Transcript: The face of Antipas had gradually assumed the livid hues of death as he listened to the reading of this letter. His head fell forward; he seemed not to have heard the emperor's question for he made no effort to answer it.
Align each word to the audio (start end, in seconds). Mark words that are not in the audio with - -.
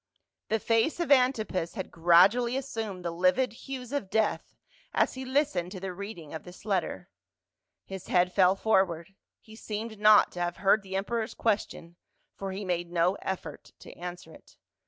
The 0.47 0.57
face 0.57 0.99
of 0.99 1.11
Antipas 1.11 1.75
had 1.75 1.91
gradually 1.91 2.57
assumed 2.57 3.05
the 3.05 3.11
livid 3.11 3.53
hues 3.53 3.91
of 3.93 4.09
death 4.09 4.55
as 4.95 5.13
he 5.13 5.23
listened 5.23 5.71
to 5.73 5.79
the 5.79 5.93
reading 5.93 6.33
of 6.33 6.41
this 6.43 6.65
letter. 6.65 7.07
His 7.85 8.07
head 8.07 8.33
fell 8.33 8.55
forward; 8.55 9.13
he 9.41 9.55
seemed 9.55 9.99
not 9.99 10.31
to 10.31 10.39
have 10.41 10.57
heard 10.57 10.81
the 10.81 10.95
emperor's 10.95 11.35
question 11.35 11.97
for 12.35 12.51
he 12.51 12.65
made 12.65 12.91
no 12.91 13.13
effort 13.21 13.73
to 13.81 13.93
answer 13.93 14.33
it. 14.33 14.57